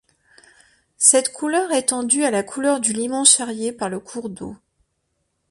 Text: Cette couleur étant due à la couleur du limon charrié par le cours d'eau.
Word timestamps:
Cette 0.97 1.31
couleur 1.31 1.71
étant 1.73 2.01
due 2.01 2.23
à 2.23 2.31
la 2.31 2.41
couleur 2.41 2.79
du 2.79 2.91
limon 2.91 3.23
charrié 3.23 3.71
par 3.71 3.87
le 3.87 3.99
cours 3.99 4.31
d'eau. 4.31 4.57